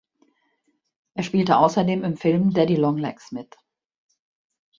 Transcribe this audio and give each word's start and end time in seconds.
Er 1.13 1.21
spielte 1.21 1.57
außerdem 1.59 2.03
im 2.03 2.17
Film 2.17 2.55
"Daddy 2.55 2.75
Long 2.75 2.97
Legs" 2.97 3.31
mit. 3.31 3.55